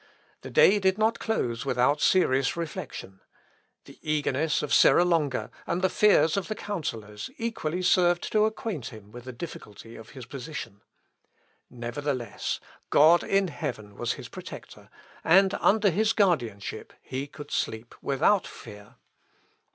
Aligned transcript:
The 0.41 0.49
day 0.49 0.79
did 0.79 0.97
not 0.97 1.19
close 1.19 1.63
without 1.63 2.01
serious 2.01 2.57
reflection. 2.57 3.19
The 3.85 3.99
eagerness 4.01 4.63
of 4.63 4.73
Serra 4.73 5.05
Longa, 5.05 5.51
and 5.67 5.83
the 5.83 5.91
fears 5.91 6.35
of 6.35 6.47
the 6.47 6.55
counsellors, 6.55 7.29
equally 7.37 7.83
served 7.83 8.31
to 8.31 8.45
acquaint 8.45 8.87
him 8.87 9.11
with 9.11 9.25
the 9.25 9.31
difficulty 9.31 9.95
of 9.95 10.09
his 10.09 10.25
position. 10.25 10.81
Nevertheless, 11.69 12.59
God 12.89 13.23
in 13.23 13.49
heaven 13.49 13.95
was 13.95 14.13
his 14.13 14.27
protector, 14.27 14.89
and 15.23 15.53
under 15.61 15.91
his 15.91 16.13
guardianship 16.13 16.93
he 17.03 17.27
could 17.27 17.51
sleep 17.51 17.93
without 18.01 18.47
fear. 18.47 18.95